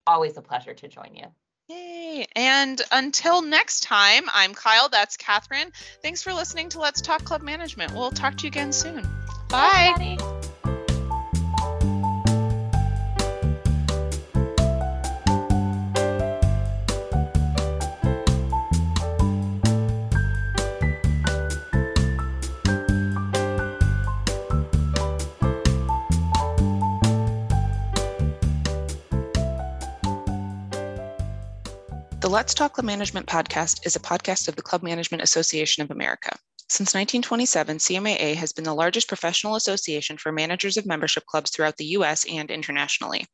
[0.05, 1.25] always a pleasure to join you.
[1.69, 2.27] Yay.
[2.35, 4.89] And until next time, I'm Kyle.
[4.89, 5.71] That's Catherine.
[6.01, 7.93] Thanks for listening to Let's Talk Club Management.
[7.93, 9.07] We'll talk to you again soon.
[9.49, 9.93] Bye.
[9.95, 10.32] everybody.
[32.33, 36.35] Let's Talk Club Management podcast is a podcast of the Club Management Association of America.
[36.67, 41.77] Since 1927, CMAA has been the largest professional association for managers of membership clubs throughout
[41.77, 43.27] the US and internationally.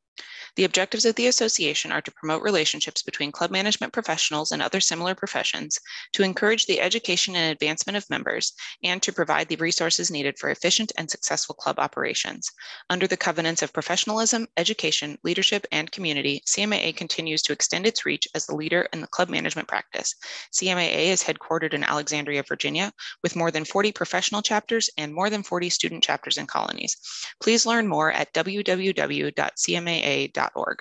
[0.56, 4.82] The objectives of the association are to promote relationships between club management professionals and other
[4.82, 5.80] similar professions,
[6.14, 8.52] to encourage the education and advancement of members,
[8.84, 12.52] and to provide the resources needed for efficient and successful club operations.
[12.90, 18.28] Under the covenants of professionalism, education, leadership, and community, CMAA continues to extend its reach
[18.36, 20.14] as the leader in the club management practice.
[20.52, 22.92] CMAA is headquartered in Alexandria, Virginia,
[23.24, 26.98] with more than 40 professional chapters and more than 40 student chapters and colonies.
[27.42, 28.34] Please learn more at
[30.10, 30.80] www.cmaa.org.